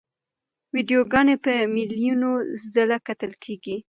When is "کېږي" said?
3.43-3.75